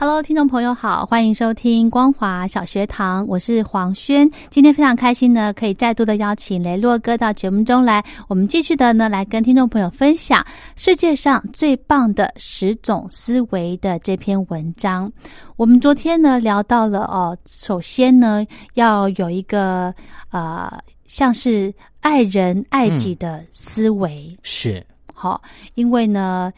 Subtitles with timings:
[0.00, 4.26] Hello，听众朋友好，欢迎收听光华小学堂，我是黄轩。
[4.48, 10.42] 今天非常开心呢，可以再度的邀请雷洛哥到节目中来，我们继续的呢来跟听众朋友分享
[10.74, 15.12] 世界上最棒的十种思维的这篇文章。
[15.56, 19.94] 我们昨天呢聊到了哦，首先呢要有一个
[20.30, 25.42] 呃，像是爱人爱己的思维是好，
[25.74, 26.50] 因为呢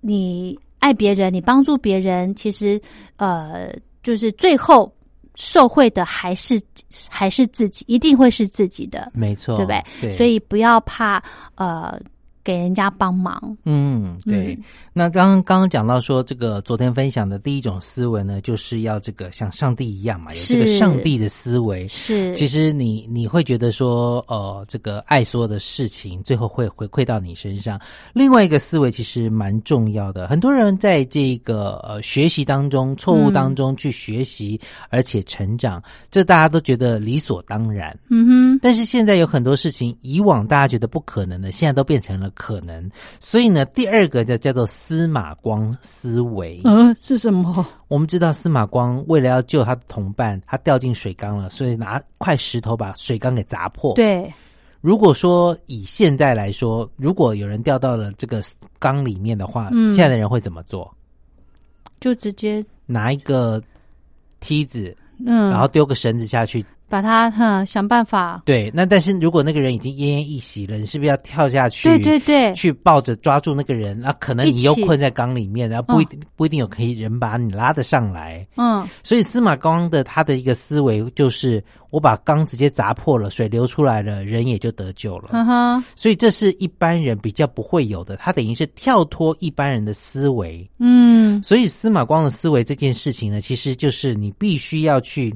[0.00, 0.58] 你。
[0.80, 2.80] 爱别人，你帮助别人，其实，
[3.16, 4.92] 呃，就是最后
[5.36, 6.60] 受惠的还是
[7.08, 10.16] 还是自己，一定会是自己的，没错，对不对？
[10.16, 11.22] 所以不要怕，
[11.54, 12.00] 呃。
[12.42, 14.58] 给人家帮忙，嗯，对。
[14.92, 21.86] 那刚刚刚刚讲到说，这个昨天分享的第一种思维呢，就是要这个像上帝一样嘛，有这个上帝的思维。
[21.86, 27.78] 是，其实你你会觉得说，呃，这个爱所有的事情，最后会回馈到你身上。
[28.14, 37.94] 另外一个思维其实蛮重要的，很多人在这个呃学习当中、错误当中去学习，而且成长，这大家都觉得理所当然。
[38.08, 38.58] 嗯哼。
[38.62, 42.29] 但是现在有很多事情，以往大家觉得不可能的，现在都变成了。
[42.34, 46.60] 可能，所以呢，第二个叫叫做司马光思维。
[46.64, 47.66] 嗯，是什么？
[47.88, 53.94] 我们知道司马光为了要救他的同伴，他掉进水缸了，所以拿块石头把水缸给砸破。
[53.94, 54.32] 对，
[54.80, 58.42] 如果说以现在来说，如果有人掉到了这个
[58.78, 60.94] 缸里面的话，现在的人会怎么做？
[62.00, 63.62] 就直接拿一个
[64.40, 66.64] 梯子，嗯，然后丢个绳子下去。
[66.90, 71.88] 把他哈想办法对，那但是如果那个人已经奄奄一息了，你是不是要跳下去？
[71.88, 78.44] 对对对，去抱着抓住那个人，那可能你又困在缸里面，然后不一定不一定有可以人把你拉得上来。
[78.56, 85.28] 嗯，所以司马光的他的一个思维就是，我把缸直接砸破了，水流出来了，人也就得救了。
[85.30, 90.68] 嗯哼，所以这是一般人比较不会有的，他等于是跳脱一般人的思维。
[90.80, 95.32] 嗯，所以司马光的思维这件事情呢，其实就是你必须要去。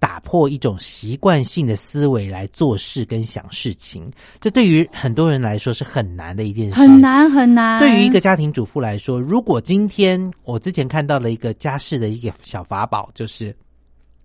[0.00, 4.10] 打破一种习惯性的思维来做事跟想事情，
[4.40, 6.76] 这对于很多人来说是很难的一件事。
[6.76, 7.80] 很难很难。
[7.80, 13.54] 对于一个家庭主妇来说，如果今天我之前看到了一个家事的一个小法宝，就是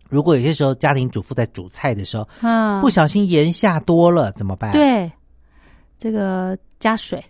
[0.10, 4.72] 如果有些时候家庭主妇在煮菜的时候，嗯，不小心盐下多了怎么办？
[4.74, 5.12] 对，
[5.98, 7.24] 这个加水。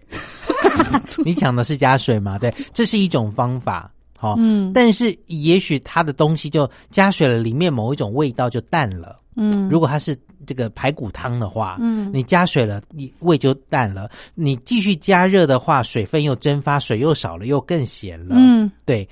[1.24, 2.40] 你讲的是加水吗？
[2.40, 3.93] 对，这是一种方法。
[4.24, 9.20] 哦，嗯，但是也许它的东西就加水了，里面某一种味道就淡了。
[9.36, 14.10] 嗯，如果它是这个排骨汤的话，嗯，你加水了，你味就淡了。
[14.36, 18.36] 你继续加热的话，水分又蒸发，水又少了，又更咸了。
[18.38, 19.08] 嗯，对，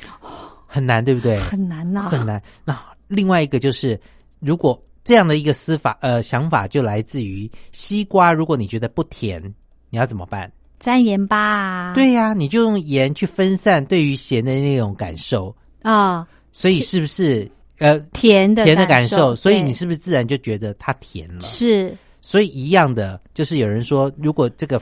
[0.65, 1.37] 很难，对不对？
[1.39, 2.41] 很难呐，很难。
[2.63, 3.99] 那另外一个就是，
[4.39, 8.31] 如果这样的一个思法呃想法，就来自于西瓜。
[8.31, 9.41] 如果你觉得不甜，
[9.89, 10.49] 你要怎么办？
[10.81, 17.47] 沾盐巴啊，对呀，你就用盐去分散对于咸的那种感受啊，所以是不是
[17.77, 19.35] 呃甜的甜的感受？
[19.35, 21.41] 所以你是不是自然就觉得它甜了？
[21.41, 24.81] 是，所以一样的，就是有人说，如果这个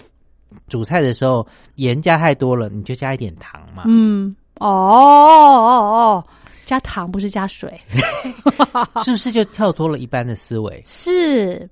[0.69, 1.45] 煮菜的时候
[1.75, 3.83] 盐加太多了，你就加一点糖嘛。
[3.85, 6.25] 嗯，哦哦哦，
[6.65, 7.77] 加糖不是加水，
[9.03, 10.81] 是不是就跳脱了一般的思维？
[10.85, 11.69] 是，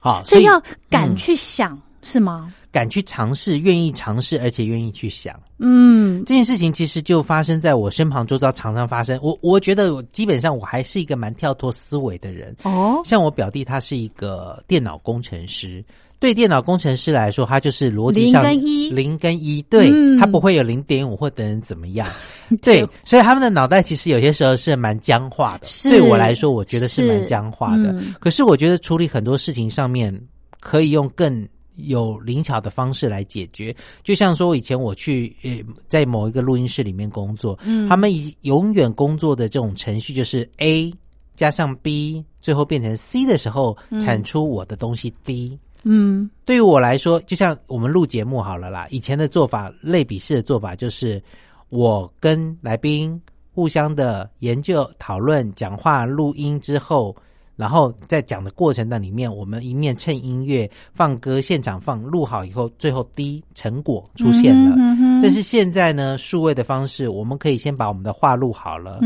[0.00, 2.52] 好，所以要敢去想，是吗？
[2.72, 5.38] 敢去尝试，愿意尝试，而且愿意去想。
[5.58, 9.18] 嗯，这件事情其实就发生在我身旁，周遭常常发生。
[9.22, 12.54] 我我觉得，基本上我还是一个蛮跳脱思维的人。
[12.62, 15.84] 哦，像我表弟，他是一个电脑工程师。
[16.20, 22.06] 对电脑工程师来说，他就是逻辑上零跟一，零跟一，对他不会有零点五或等怎么样。
[22.60, 25.66] 对，所以他们的脑袋其实有些时候是蛮僵化的。
[25.84, 27.94] 对我来说，我觉得是蛮僵化的。
[28.20, 30.14] 可是我觉得处理很多事情上面
[30.60, 31.48] 可以用更。
[31.86, 40.92] 有灵巧的方式来解决，就像说以前我去呃在某一个录音室里面工作，嗯，他们以永远工作的这种程序就是 A
[41.36, 45.58] 加上 B，最后变成 C 的时候产出我的东西 D。
[45.82, 51.22] 嗯，对于我来说，就像我们录节目好了啦，以前的做法，类比式的做法就是
[51.68, 53.20] 我跟来宾
[53.52, 57.16] 互相的研究、讨论、讲话、录音之后。
[57.60, 64.74] 然后在讲的过程的里面，我们一面趁音乐放歌，现场放录好以后，最后滴成果出现了。
[65.22, 68.98] 但是现在呢，数位的方式，我们可以先把我们的话录好了，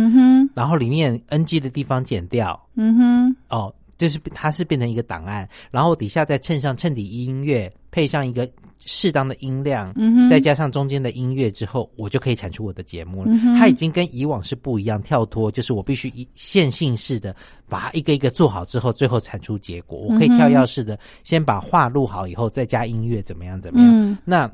[0.55, 2.59] 然后里面 NG 的地方剪掉。
[2.77, 8.49] 嗯哼，哦，就是它是变成一个档案，然后底下再衬上衬底音乐，配上一个。
[8.87, 9.95] 适当的音量，
[10.29, 13.31] 再加上中间的音乐之后，我就可以产出我的节目了。
[13.59, 17.35] 它已经跟以往是不一样，跳脱就是我必须一线性式的
[17.69, 19.99] 把它一个一个做好之后，最后产出结果。
[19.99, 23.61] 我可以跳跃式的先把话录好以后，再加音乐，怎么样？
[23.61, 24.19] 怎么样？
[24.25, 24.51] 那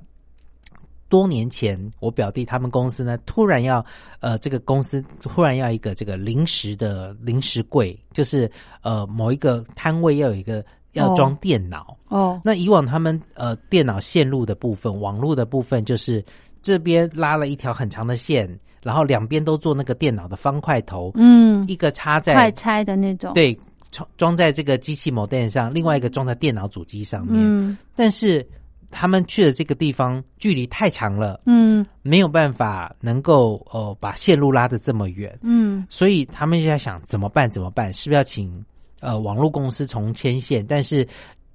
[1.09, 3.85] 多年前，我表弟他们公司呢，突然要
[4.21, 8.51] 呃，这个公司突然要一个这个临时的临时柜，就是
[8.83, 10.65] 呃某一个摊位要有一个。
[10.93, 16.25] 要装电脑哦，那以往他们呃电脑线路的部分，网络的部分就是
[16.61, 18.49] 这边拉了一条很长的线，
[18.83, 23.57] 然后两边都做那个电脑的方块头，嗯，一个插在快拆的那种，对，
[23.91, 27.37] 装装在这个机器某电上，另外一个装在电脑主机上面。
[27.39, 28.45] 嗯，但是
[28.91, 37.49] 他们去的这个地方距离太长了，嗯，没有办法能够呃把线路拉的这么远，嗯，所以他们就在想怎么办？
[37.49, 37.95] 怎么办？
[37.95, 38.65] 是不是要请？
[39.01, 41.07] 呃，网络公司重牵线，但是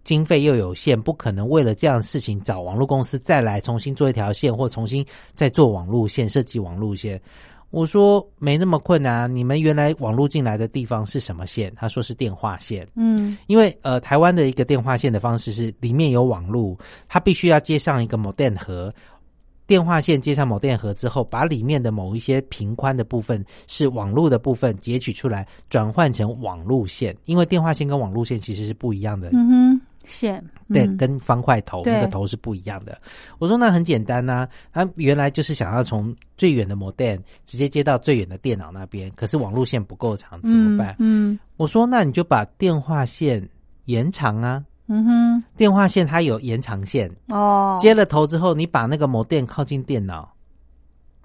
[0.03, 7.19] 经费又有限，不可能为了这样的事情找网络公司再来重新做一条线，或重新再做网路线设计网路线。
[7.71, 11.73] 我说没那么困难，你们原来网络进来的地方是什么线？
[11.75, 12.87] 他说是电话线。
[12.95, 16.77] 嗯，因为呃，台湾的一个电话线的方式是里面有网路，
[17.07, 18.93] 它必须要接上一个 modem 盒。
[19.67, 27.15] 电话线接上某电盒之后，把里面的某一些频宽的部分是网络的部分截取出来，转换成网路线。
[27.25, 29.29] 因为电话线跟网路线其实是不一样的。
[29.33, 33.01] 嗯哼，线对，跟方块头那个头是不一样的。
[33.39, 40.95] 我说那很简单呐，他原来就是想要从最远的某电直接接到最远的电脑那边，可是网路线不够长，怎么办？
[40.99, 43.49] 嗯，我说那你就把电话线
[43.85, 44.63] 延长啊。
[44.87, 50.31] 嗯哼，电话线它有延长线哦，接了头之后，你把那个某电靠近电脑，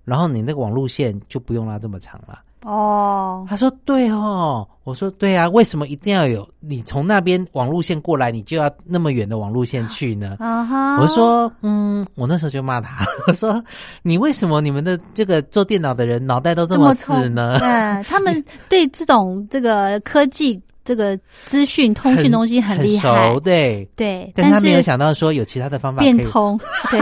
[0.05, 3.47] 然后你那个网路线就不用拉这么长了哦。
[3.49, 10.37] 他说对哦，我说对啊，为什么一定要有你从那边网路线过来，你就要那么远的网路线去呢？
[10.39, 13.63] 啊哈，我说嗯，我那时候就骂他， 我说
[14.03, 17.59] 你为什么你们的这个做电脑的人脑袋都这么死呢？
[17.59, 20.59] 对，他们对这种这个科技。
[20.91, 21.17] 这个
[21.47, 23.89] 资讯通讯东西很厉害，对。
[23.95, 26.59] 对，但他没有想到说有其他的方法变通，
[26.91, 27.01] 对，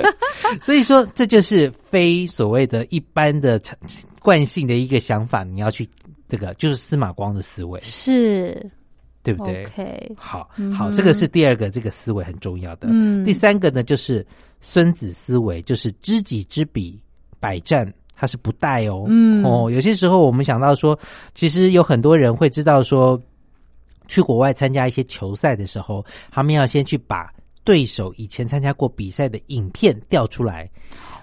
[0.58, 3.60] 所以说这就是非所谓的一般的
[4.20, 5.86] 惯性的一个想法，你要去
[6.30, 8.70] 这个就是司马光的思维，是。
[9.22, 12.88] 对不对？OK，好好，这个是第二个，这个思维很重要的。
[12.90, 14.26] 嗯，第三个呢，就是
[14.60, 17.00] 孙子思维，就是知己知彼，
[17.40, 17.90] 百战。
[18.16, 19.44] 它是不带哦，嗯。
[19.44, 20.98] 哦，有些时候我们想到说，
[21.34, 23.20] 其实有很多人会知道说，
[24.08, 27.32] 去国外参加一些球赛的时候，他们要先去把
[27.64, 30.70] 对手以前参加过比赛的影片调出来，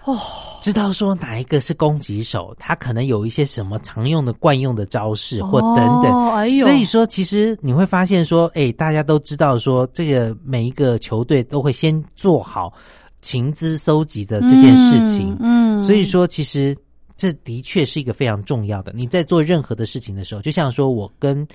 [0.05, 0.17] 哦，
[0.63, 6.11] 知道说哪一个是攻击手，他可能有一些什么常用的惯用的招式或等等，
[6.61, 12.73] 所以说其实你会发现说，哎，大家都知道说，这个每一个球队都会先做好。
[13.21, 16.75] 情资搜集的这件事情，嗯，所以说其实
[17.15, 18.91] 这的确是一个非常重要的。
[18.95, 21.47] 你在做任何的事情的时候，就像说我跟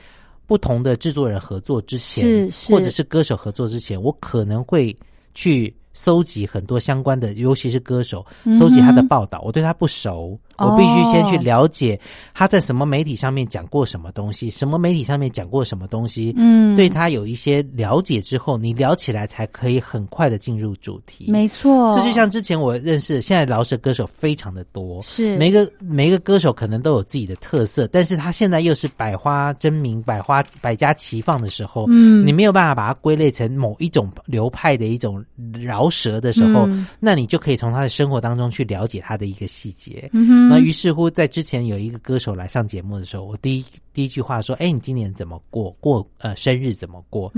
[0.46, 4.96] 不同的制作人合作之前，或者是歌手合作之前，我可能会
[5.35, 5.75] 去。
[5.99, 8.23] 搜集很多相关的，尤其是歌手，
[8.58, 9.40] 搜集他的报道。
[9.42, 11.98] 我对他不熟，我必须先去了解
[12.32, 16.32] 他在什么媒体上面讲过什么东西，什么媒体上面讲过什么东西。
[16.36, 21.30] 嗯，对他有一些了解之后，你聊起来才可以很快的进入主题。
[21.30, 35.90] 没错，这就像之前我认识，现在饶舌歌手非常的多，是每个每个歌手可能都有自己的特色，但是他现在又是百花争鸣、百花百家齐放的时候，嗯，你没有办法把它归类成某一种流派的一种饶。
[35.96, 36.68] 舌的时候，
[37.00, 40.10] 那你就可以从他的生活当中去了解他的一个细节。
[40.48, 45.70] 那于是乎，在之前有一个歌手来上节目的时候，我第一第一句话说：“哎，你今年怎么过？
[45.80, 47.32] 过呃生日怎么过？”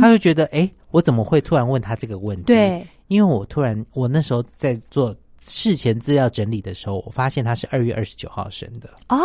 [0.00, 5.14] 他就觉得：“哎，我怎么会突然问他这个问题？”对，因为我突然我那时候在做
[5.46, 8.88] 事前资料整理的时候，我发现他是二月二十九号生的。
[9.08, 9.18] 哦，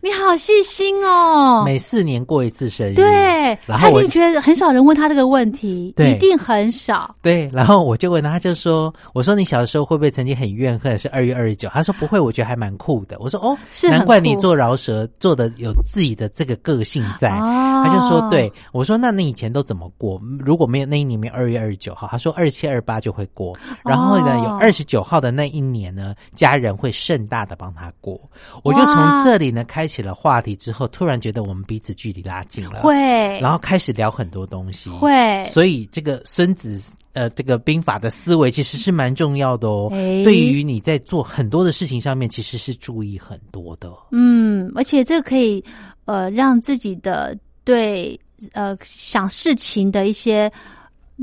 [0.00, 1.62] 你好细心哦！
[1.64, 3.58] 每四年过一次生日，对。
[3.66, 7.14] 然后我觉得很少人问他这个问题，对，一定很少。
[7.20, 17.30] 对，然后我就问他，他就说：“我说你小的时候会不会曾经很怨恨是二月二十九？”他说：“不会，我觉得还蛮酷的。”我说：“哦，是难怪你做饶舌做的有自己的这个个性在。”
[17.82, 20.20] 他就说：“对。”我说：“那你以前都怎么过？
[20.38, 23.56] 如果没有那一年没有二月二十九号，他说二七二八就会过。
[23.84, 28.20] 然后呢，有二十九号的那一年呢，家人会盛大的帮他过。
[28.62, 32.94] 我就从这里呢开启了话题，之后突然觉得我们彼此距离拉近了，会，
[33.40, 35.44] 然后开始聊很多东西，会。
[35.46, 36.80] 所以这个孙子
[37.14, 39.88] 呃，这个兵法的思维其实是蛮重要的哦。
[39.90, 43.92] 对于你在做很多的事情上面，其实是注意很多的。
[44.12, 45.62] 嗯，而且这可以
[46.06, 48.18] 呃让自己的对
[48.52, 50.50] 呃想事情的一些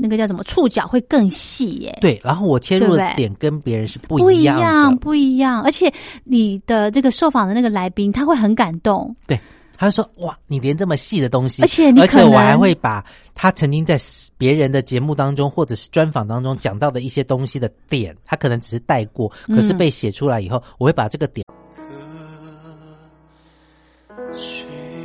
[0.00, 1.98] 那个叫什么触角会更细耶。
[2.00, 4.96] 对，然后我切入的点跟别人是不一样，不一样。
[4.96, 5.92] 不一样而且
[6.24, 9.14] 你的这个受访的那个来宾他会很感动。
[9.26, 9.38] 对。
[9.76, 13.02] 他说：“哇，你连这么细的东西，而且你而且我还会把
[13.34, 13.98] 他曾经在
[14.36, 21.42] 别人的节目当中或者是专访当中讲到的一些东西的点，他可能只是带过，可是被写出来以后，我会把这个点。”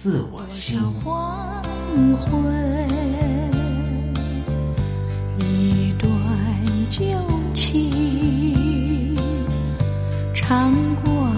[0.00, 0.78] 自我心。
[6.90, 7.04] 旧
[7.52, 9.14] 情
[10.34, 11.37] 长挂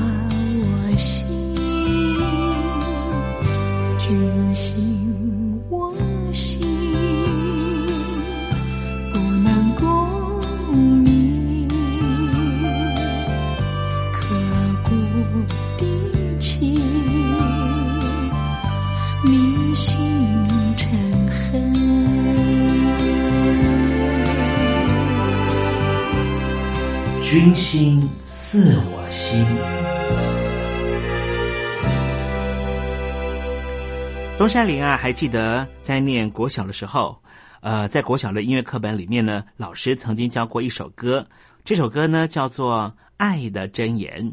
[34.40, 37.22] 东山林啊，还记得在念国小的时候，
[37.60, 41.28] 呃，在国小的音乐课本里面呢，老师曾经教过一首歌，
[41.62, 44.30] 这首歌呢叫做《爱的箴言》。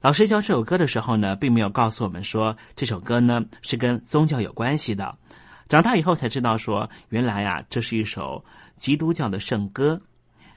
[0.00, 5.14] 老师教这首歌的时候呢，并没有告诉我们说这首歌呢是跟宗教有关系的。
[5.68, 8.42] 长大以后才知道说，原来啊，这是一首
[8.78, 10.00] 基督教的圣歌。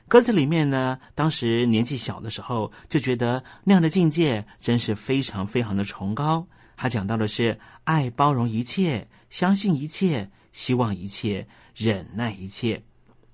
[0.07, 6.47] 歌词里面呢，当时年纪小的时候就觉得那样的境界真是非常非常的崇高。
[6.77, 12.81] 他讲到的是爱包容一切，相信一切，希望一切，忍耐一切。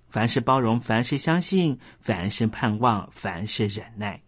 [0.07, 4.19] 凡是包容，凡是相信，凡是盼望，凡是忍耐。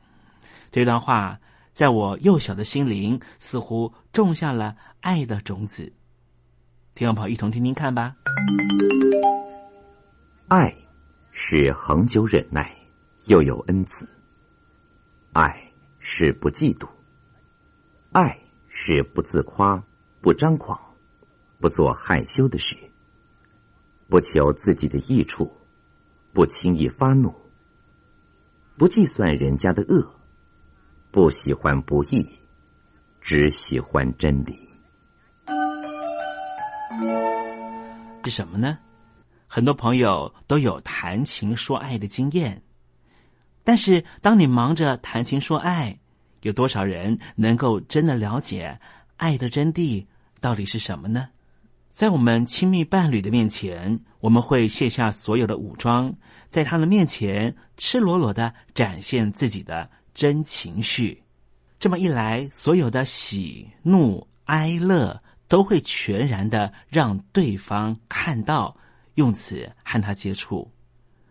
[0.69, 1.39] 这段话
[1.74, 5.91] 在我幼小的心灵似乎种下了爱的种子。
[6.93, 8.15] 听众朋友，一同听听看吧。
[10.50, 10.75] 爱。
[11.38, 12.74] 是恒久忍耐，
[13.25, 14.07] 又有恩慈。
[15.34, 15.53] 爱
[16.00, 16.88] 是不嫉妒，
[18.13, 18.39] 爱
[18.77, 19.82] 是不自夸、
[20.20, 20.77] 不张狂、
[21.62, 22.77] 不做害羞的事，
[24.10, 25.50] 不求自己的益处，
[26.34, 27.34] 不轻易发怒，
[28.77, 30.20] 不计算人家的恶，
[31.10, 32.27] 不喜欢不义，
[33.22, 34.53] 只喜欢真理。
[38.25, 38.77] 是什么呢？
[39.48, 42.62] 很多朋友都有谈情说爱的经验，
[43.63, 45.98] 但是当你忙着谈情说爱，
[46.45, 48.79] 有多少人能够真的了解
[49.17, 50.05] 爱的真谛
[50.39, 51.27] 到底是什么呢？
[51.91, 56.13] 在我们亲密伴侣的面前，我们会卸下所有的武装，
[56.47, 61.23] 在他的面前赤裸裸的展现自己的真情绪。
[61.79, 68.77] 这么一来，所有的喜怒哀乐都会全然的让对方看到，
[69.15, 70.71] 用此和他接触。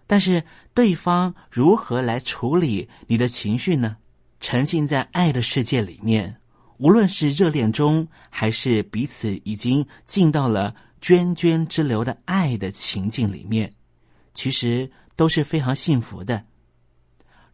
[0.09, 0.43] 但是，
[0.75, 3.97] 对方如何来处理你的情绪呢？
[4.47, 6.37] 沉浸在爱的世界里面，
[6.77, 13.73] 无论是热恋中，还是彼此已经进到了涓涓之流的爱的情境里面，
[14.35, 16.45] 其实都是非常幸福的。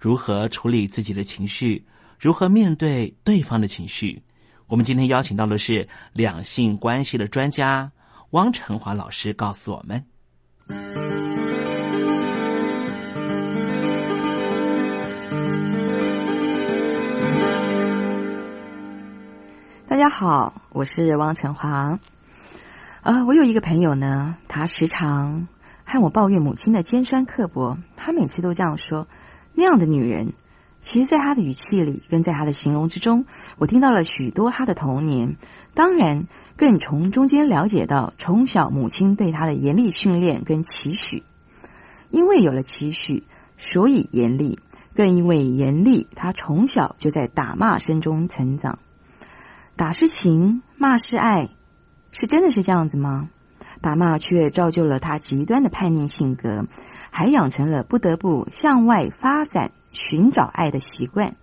[0.01, 1.87] 如何处理自己的情绪？
[2.19, 4.21] 如何面对对方的情绪？
[4.67, 7.93] 我们今天邀请到的是两性关系的专家
[8.31, 11.10] 汪成华老师，告诉我们。
[20.01, 21.99] 大家好，我是汪成华。
[23.03, 25.47] 呃，我有一个朋友呢，他时常
[25.85, 29.07] 和我抱怨母亲的尖酸刻薄，他每次都这样说
[29.53, 30.33] ：“那样的女人。”
[30.81, 33.27] 其实，在他的语气里，跟在他的形容之中，
[33.59, 35.37] 我听到了许多他的童年。
[35.75, 36.27] 当然，
[36.57, 41.25] 更从中间了解到，从小母亲对他的严厉训练跟期许。
[42.09, 43.25] 因为有了期许，
[43.59, 44.57] 所以严厉；
[44.95, 48.79] 更因为严厉，他从小就在打骂声中成长。
[49.81, 51.49] 打是情，骂是爱，
[52.11, 53.31] 是真的是这样子吗？
[53.81, 56.67] 打骂却造就了他极端的叛逆性格，
[57.11, 59.71] 还养成了不得不向外发展。
[59.93, 61.35] 寻找爱的习惯，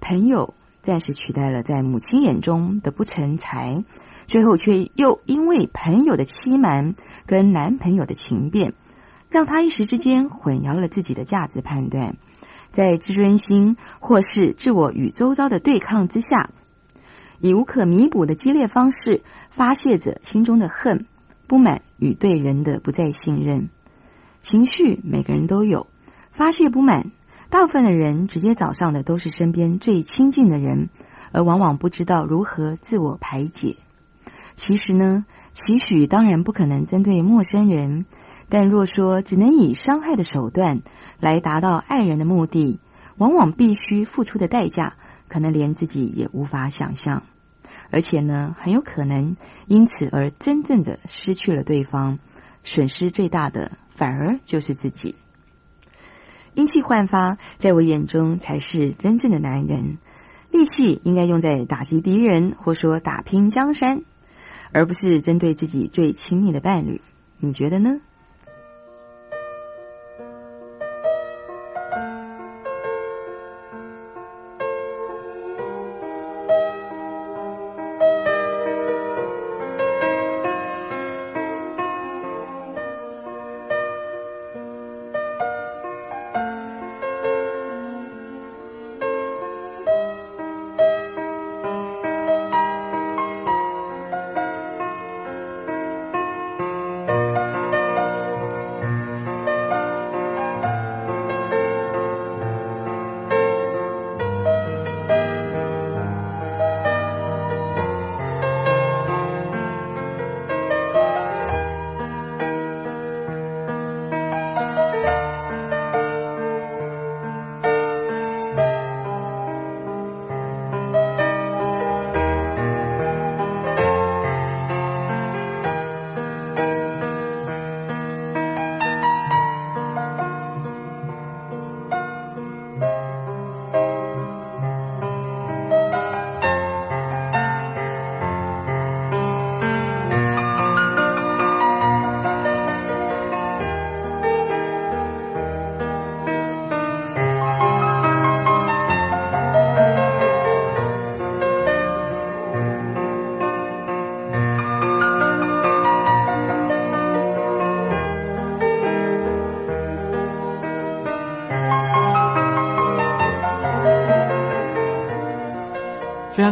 [0.00, 3.82] 朋友暂时取代了在母亲眼中的不成才，
[4.28, 6.94] 最后却又因为朋友的欺瞒
[7.26, 8.74] 跟男朋友的情变，
[9.28, 12.14] 让他一时之间混淆了自己的价值判断，
[12.70, 16.50] 在自尊心或是自我与周遭的对抗之下，
[17.40, 21.06] 以无可弥补的激烈方式发泄着心中的恨、
[21.46, 23.68] 不满与对人的不再信任。
[24.42, 25.86] 情绪每个人都有，
[26.32, 27.10] 发泄不满。
[27.50, 30.88] 大部分的人直接找上的都是身边最亲近的人，
[31.32, 33.76] 而往往不知道如何自我排解。
[34.54, 38.06] 其实呢，期许当然不可能针对陌生人，
[38.48, 40.82] 但若说只能以伤害的手段
[41.18, 42.78] 来达到爱人的目的，
[43.16, 44.94] 往往必须付出的代价，
[45.30, 47.22] 可能连自己也无法想象。
[47.90, 52.18] 而且呢，很有可能因此而真正的失去了对方，
[52.62, 55.16] 损失最大的反而就是自己。
[56.54, 59.98] 英气焕发，在我眼中才是真正的男人。
[60.50, 64.02] 力气应该用在打击敌人，或说打拼江山，
[64.72, 67.00] 而不是针对自己最亲密的伴侣。
[67.38, 68.00] 你觉得呢？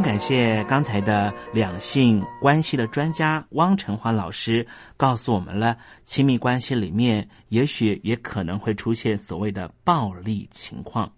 [0.09, 4.67] 感谢刚才的两性关系的专家汪成华老师
[4.97, 11.13] 告诉我们了，亲密关系里面也许也可能会出现所谓的暴力情况，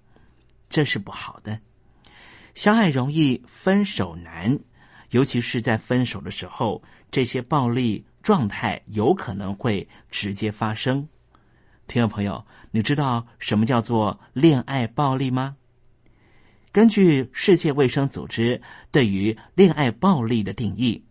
[0.68, 1.56] 这是不好的。
[2.56, 4.58] 相爱容易分手难，
[5.10, 11.08] 尤其是在分手的时候，这些暴力状态有可能会直接发生。
[11.86, 15.56] 听众朋友，你知道什么叫做恋爱暴力吗？
[16.72, 21.02] 根据世界卫生组织对于恋爱暴力的定义，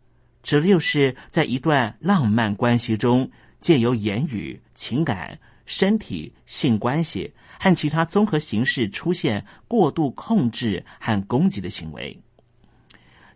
[0.42, 12.18] 指的就是在一段浪漫关系中，借由言语、情感，身体、性关系和其他综合形式出现过度控制和攻击的行为。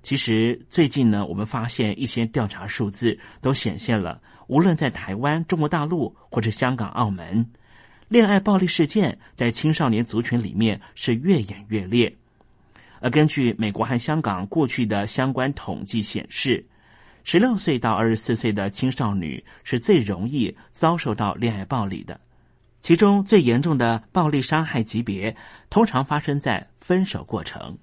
[0.02, 7.46] 其实最近呢，我们发现一些调查数字都显现了，无论在台湾、中国大陆或者香港、澳门，
[8.08, 12.16] 恋爱暴力事件在青少年族群里面是越演越烈。
[13.00, 16.66] 而根据美国和香港过去的相关统计显示，
[17.24, 22.20] 十六岁到二十四岁的青少女是最容易遭受到恋爱暴力的，
[22.82, 25.36] 其中最严重的暴力伤害级别
[25.70, 27.78] 通常发生在分手过程。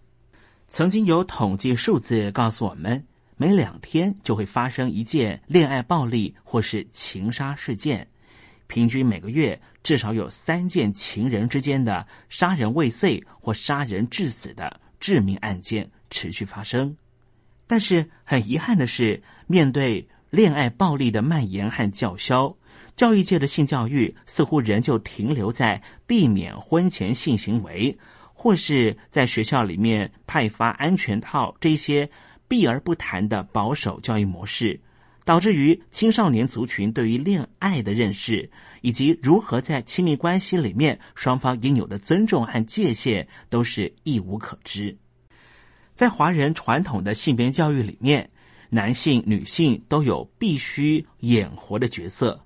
[0.68, 3.04] 曾经有统计数字告诉我们，
[3.36, 8.06] 每两天就会发生一件恋爱暴力或是情杀事件，
[8.70, 16.96] 平均每个月至少有三件情人之间的杀人未遂或杀人致死的致命案件持续发生。
[17.66, 22.56] 但是很遗憾的是，面对恋爱暴力的蔓延和叫嚣，
[22.94, 27.98] 教育界的性教育似乎仍旧停留在避免婚前性行为。
[28.32, 32.08] 或是在学校里面派发安全套，这些
[32.48, 34.80] 避而不谈的保守教育模式，
[35.30, 44.98] 导致于青少年族群对于恋爱的认识，以及如何在亲密关系里面双方应有的尊重和界限，都是一无可知。
[45.94, 48.28] 在华人传统的性别教育里面，
[48.70, 52.44] 男性、女性都有必须演活的角色。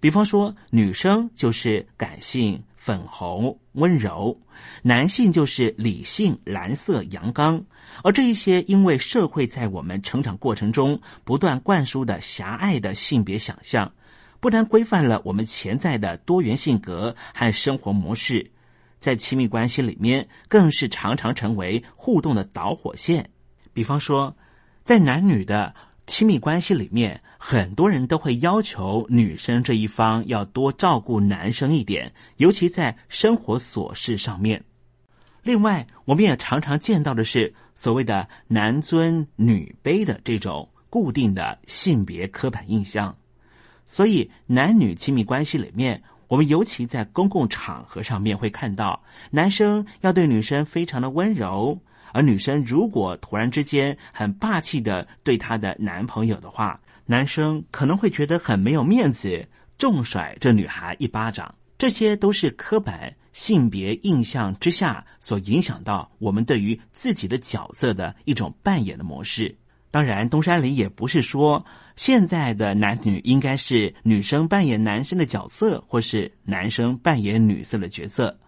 [0.00, 4.40] 比方说，女生就是感性、粉红、温柔；
[4.82, 7.66] 男性就是理性、蓝色、阳刚。
[8.02, 13.92] 而这一些，因为社会在我们成长过程中不断灌输的狭隘的性别想象，
[14.40, 18.50] 不但规范了我们潜在的多元性格和生活模式，
[19.00, 23.30] 在亲密关系里面，更是常常成为互动的导火线。
[23.72, 24.36] 比方说，
[24.84, 25.74] 在男女的。
[26.04, 34.64] 亲密关系里面，很多人都会要求女生这一方要多照顾男生一点，尤其在生活琐事上面。
[35.44, 43.16] 另外，我们也常常见到的是所谓的“男尊女卑”的这种固定的性别刻板印象。
[43.86, 51.80] 所以，男女亲密关系里面，我们尤其在公共场合上面会看到，男生要对女生非常的温柔。
[52.14, 61.54] 而女生如果突然之间很霸气的对她的男朋友的话，男生可能会觉得很没有面子，重甩这女孩一巴掌。
[61.78, 69.56] 这些都是刻板性别印象之下所影响到我们对于自己的角色的一种扮演的模式。
[69.90, 71.64] 当然，东山里也不是说
[71.96, 78.38] 现在的男女应该是女生扮演男生的角色，或是男生扮演女色的角色，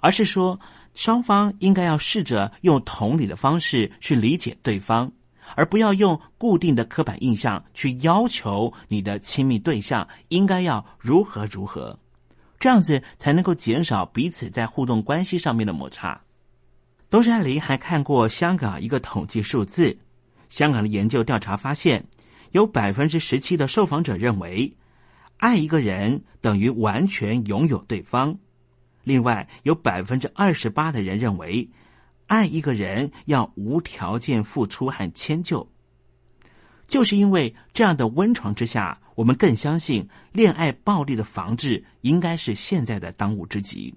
[0.00, 0.58] 而是说。
[0.96, 5.10] 双方应该要试着用同理的方式去理解对方，
[5.56, 11.98] 而不要用固定的刻板印象去要求你的亲密对象应该要如何如何，
[12.64, 16.22] 这样子才能够减少彼此在互动关系上面的摩擦。
[17.10, 19.98] 东山林还看过香港一个统计数字，
[20.48, 22.06] 香港的研究调查发现，
[22.52, 24.74] 有百分之十七的受访者认为，
[25.36, 28.38] 爱一个人等于完全拥有对方。
[29.02, 31.68] 另外，有百分之二十八的人认为，
[32.28, 35.68] 爱一个人要无条件付出和迁就。
[36.86, 43.94] 就是因为这样的温床之下，我们更相信恋爱暴力的防治应该是现在的当务之急。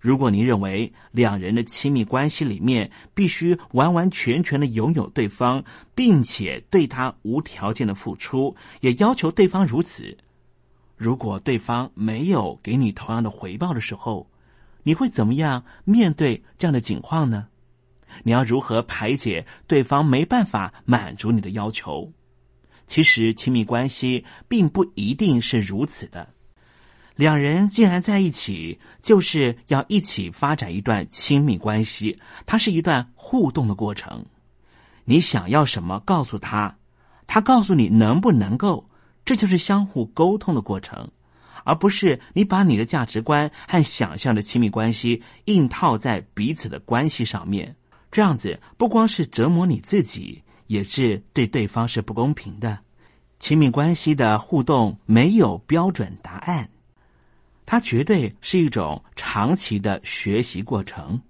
[0.00, 10.16] 如果您认为两人的亲密关系里面必须完完全全的拥有对方，并且对他无条件的付出，也要求对方如此。
[10.96, 14.30] 如果对方没有给你同样的回报的时候，
[14.84, 17.48] 你会怎么样面对这样的景况呢？
[18.22, 22.12] 你要如何排解对方没办法满足你的要求？
[22.86, 26.28] 其实亲密关系并不一定是如此的。
[27.16, 34.24] 两人既然在一起，就是要一起发展一段亲密关系，它是一段互动的过程。
[35.04, 36.78] 你想要什么，告诉他，
[37.26, 38.88] 他告诉你能不能够。
[39.24, 41.10] 这就是相互沟通的过程，
[41.64, 47.76] 而不是你把你的价值观和想象的亲密关系硬套在彼此的关系上面。
[48.10, 52.78] 这样子不光是折磨你自己，也是对对方是不公平的。
[53.38, 56.68] 亲密关系的互动没有标准答案，
[57.66, 61.20] 它绝对是一种长期的学习过程。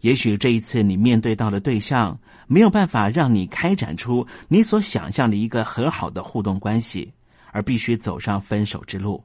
[0.00, 7.12] 也许这一次你面对到的对象没有办法让你开展出你所想象的一个很好的互动关系。
[7.52, 9.24] 而必须走上分手之路，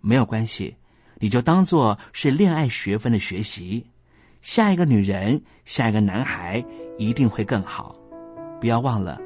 [0.00, 0.74] 没有关系，
[1.18, 3.84] 你就当做是恋爱学分的学习。
[4.40, 6.64] 下一个女人，下一个男孩
[6.96, 7.94] 一定会更好。
[8.60, 9.20] 不要忘了，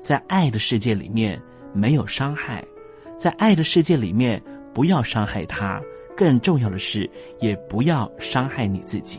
[0.00, 1.40] 在爱的世界里面
[1.72, 2.64] 没有伤害，
[3.18, 4.40] 在爱的世界里面
[4.72, 5.80] 不要伤害他，
[6.16, 9.18] 更重要的是，也不要伤害你自己。